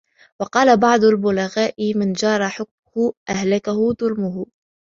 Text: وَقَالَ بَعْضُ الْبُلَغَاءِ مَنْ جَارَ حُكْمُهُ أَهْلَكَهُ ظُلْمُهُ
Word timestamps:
وَقَالَ 0.39 0.77
بَعْضُ 0.79 1.03
الْبُلَغَاءِ 1.03 1.93
مَنْ 1.97 2.13
جَارَ 2.13 2.49
حُكْمُهُ 2.49 3.13
أَهْلَكَهُ 3.29 3.93
ظُلْمُهُ 3.93 4.45